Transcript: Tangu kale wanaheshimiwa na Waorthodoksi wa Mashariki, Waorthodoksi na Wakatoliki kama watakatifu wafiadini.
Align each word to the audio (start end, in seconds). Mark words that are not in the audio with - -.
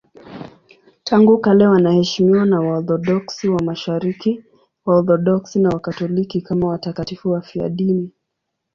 Tangu 1.03 1.37
kale 1.37 1.67
wanaheshimiwa 1.67 2.45
na 2.45 2.59
Waorthodoksi 2.59 3.49
wa 3.49 3.59
Mashariki, 3.63 4.43
Waorthodoksi 4.85 5.59
na 5.59 5.69
Wakatoliki 5.69 6.41
kama 6.41 6.67
watakatifu 6.67 7.31
wafiadini. 7.31 8.11